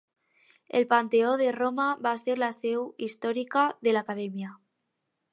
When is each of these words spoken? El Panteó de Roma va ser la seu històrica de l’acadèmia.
El 0.77 0.87
Panteó 0.91 1.33
de 1.41 1.51
Roma 1.57 1.85
va 2.07 2.13
ser 2.21 2.35
la 2.43 2.49
seu 2.61 2.87
històrica 3.07 3.67
de 3.89 3.93
l’acadèmia. 3.97 4.55